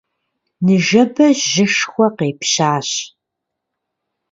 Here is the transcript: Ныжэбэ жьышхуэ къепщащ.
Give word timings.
Ныжэбэ 0.65 1.25
жьышхуэ 1.49 2.07
къепщащ. 2.17 2.89